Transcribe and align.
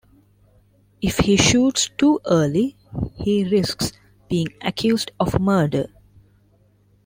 If 0.99 1.19
he 1.19 1.37
shoots 1.37 1.91
too 1.95 2.19
early, 2.25 2.75
he 3.17 3.47
risks 3.47 3.91
being 4.29 4.47
accused 4.63 5.11
of 5.19 5.39
murder. 5.39 5.89